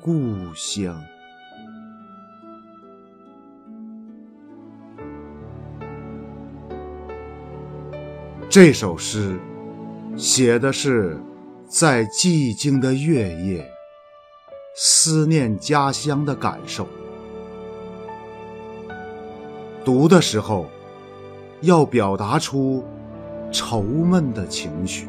[0.00, 1.00] 故乡。
[8.48, 9.38] 这首诗
[10.16, 11.20] 写的是
[11.66, 13.70] 在寂静的月夜，
[14.74, 16.86] 思念家乡的感受。
[19.84, 20.66] 读的时候，
[21.60, 22.84] 要表达出
[23.52, 25.08] 愁闷的情绪。